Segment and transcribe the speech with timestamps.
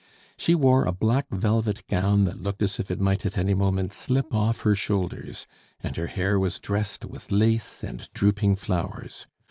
[0.35, 3.93] She wore a black velvet gown that looked as if it might at any moment
[3.93, 5.45] slip off her shoulders,
[5.79, 9.27] and her hair was dressed with lace and drooping flowers.